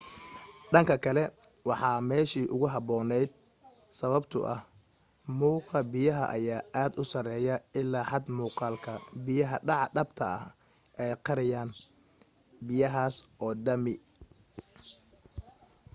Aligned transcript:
dhanka 0.73 0.95
kale 1.03 1.23
waa 1.67 2.05
meeshii 2.09 2.51
ugu 2.53 2.67
habboonayd 2.73 3.29
sababtoo 3.99 4.45
ah 4.55 4.61
mugga 5.37 5.79
biyaha 5.93 6.25
ayaa 6.37 6.67
aad 6.81 6.93
u 7.01 7.03
sareeya 7.13 7.55
illaa 7.79 8.09
xad 8.11 8.25
muuqaalka 8.37 8.91
biya 9.25 9.49
dhaca 9.67 9.89
dhabta 9.95 10.23
ah 10.37 10.45
ay 11.01 11.11
qariyaan 11.25 11.69
biyahaas 12.67 13.15
oo 13.43 13.53
dhami 13.65 13.95